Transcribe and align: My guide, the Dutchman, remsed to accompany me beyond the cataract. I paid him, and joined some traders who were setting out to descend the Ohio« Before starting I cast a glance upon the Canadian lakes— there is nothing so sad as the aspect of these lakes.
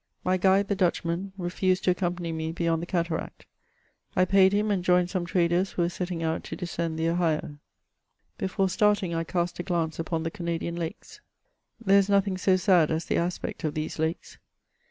My 0.23 0.35
guide, 0.35 0.67
the 0.67 0.73
Dutchman, 0.75 1.31
remsed 1.37 1.81
to 1.83 1.91
accompany 1.91 2.31
me 2.31 2.51
beyond 2.51 2.81
the 2.81 2.87
cataract. 2.87 3.45
I 4.15 4.25
paid 4.25 4.51
him, 4.51 4.71
and 4.71 4.83
joined 4.83 5.11
some 5.11 5.27
traders 5.27 5.73
who 5.73 5.83
were 5.83 5.89
setting 5.89 6.23
out 6.23 6.43
to 6.45 6.55
descend 6.55 6.97
the 6.97 7.07
Ohio« 7.07 7.59
Before 8.39 8.67
starting 8.67 9.13
I 9.13 9.23
cast 9.23 9.59
a 9.59 9.63
glance 9.63 9.99
upon 9.99 10.23
the 10.23 10.31
Canadian 10.31 10.75
lakes— 10.75 11.21
there 11.85 11.99
is 11.99 12.09
nothing 12.09 12.39
so 12.39 12.55
sad 12.55 12.89
as 12.89 13.05
the 13.05 13.17
aspect 13.17 13.63
of 13.63 13.75
these 13.75 13.99
lakes. 13.99 14.39